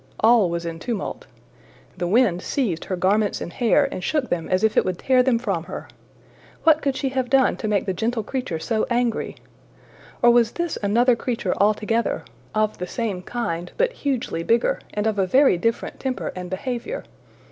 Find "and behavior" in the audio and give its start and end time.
16.35-17.03